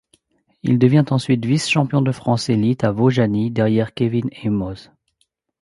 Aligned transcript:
Il 0.63 0.79
devient 0.79 1.05
ensuite 1.11 1.45
vice-champion 1.45 2.01
de 2.01 2.11
France 2.11 2.49
élite 2.49 2.83
à 2.83 2.91
Vaujany 2.91 3.51
derrière 3.51 3.93
Kevin 3.93 4.29
Aymoz. 4.31 4.89